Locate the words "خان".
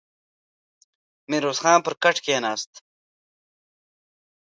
1.63-1.79